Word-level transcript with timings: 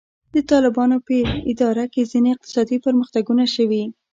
د 0.33 0.35
طالبانو 0.51 0.97
په 1.07 1.15
اداره 1.51 1.85
کې 1.93 2.09
ځینې 2.11 2.29
اقتصادي 2.31 2.77
پرمختګونه 2.85 3.43
شوي. 3.55 3.83